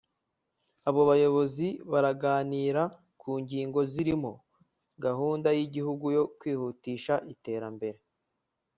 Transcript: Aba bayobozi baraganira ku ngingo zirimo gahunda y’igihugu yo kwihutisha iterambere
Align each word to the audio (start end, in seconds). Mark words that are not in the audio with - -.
Aba 0.87 1.01
bayobozi 1.09 1.67
baraganira 1.91 2.83
ku 3.21 3.29
ngingo 3.41 3.79
zirimo 3.91 4.31
gahunda 5.03 5.49
y’igihugu 5.57 6.05
yo 6.17 6.23
kwihutisha 6.37 7.13
iterambere 7.33 7.99